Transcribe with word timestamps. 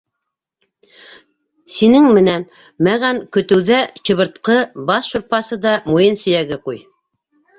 —Синең 1.73 2.07
менән 2.15 2.45
мәғән 2.87 3.19
көтөүҙә 3.37 3.81
чыбырткы, 4.09 4.57
бас 4.89 5.11
шурпасы 5.13 5.59
да 5.67 5.77
муйын 5.93 6.17
сөйәге 6.25 6.59
ҡуй! 6.67 6.83